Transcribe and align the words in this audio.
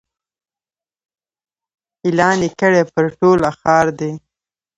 اعلان 2.05 2.37
یې 2.45 2.49
کړی 2.59 2.81
پر 2.93 3.05
ټوله 3.19 3.49
ښار 3.59 3.87
دی 3.99 4.11